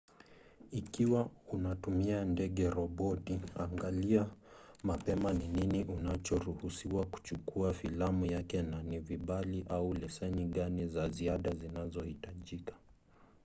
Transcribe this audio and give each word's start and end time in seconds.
ikiwa 0.71 1.29
unatumia 1.51 2.25
ndege-roboti 2.25 3.39
angalia 3.55 4.25
mapema 4.83 5.33
ni 5.33 5.47
nini 5.47 5.83
unachoruhusiwa 5.83 7.05
kuchukua 7.05 7.73
filamu 7.73 8.25
yake 8.25 8.61
na 8.61 8.83
ni 8.83 8.99
vibali 8.99 9.65
au 9.69 9.93
leseni 9.93 10.45
gani 10.45 10.87
za 10.87 11.09
ziada 11.09 11.55
zinazohitajika 11.55 12.73